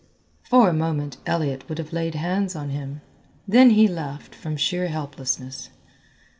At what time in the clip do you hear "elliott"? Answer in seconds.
1.27-1.69